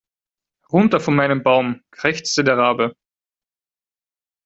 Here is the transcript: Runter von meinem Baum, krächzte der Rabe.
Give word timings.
Runter 0.73 0.99
von 0.99 1.15
meinem 1.15 1.43
Baum, 1.43 1.83
krächzte 1.91 2.43
der 2.43 2.57
Rabe. 2.57 2.95